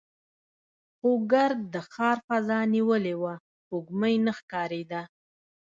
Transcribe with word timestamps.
خو 0.97 1.09
ګرد 1.31 1.59
د 1.73 1.75
ښار 1.91 2.17
فضا 2.27 2.59
نیولې 2.75 3.15
وه، 3.21 3.33
سپوږمۍ 3.57 4.15
نه 4.25 4.31
ښکارېده. 4.39 5.01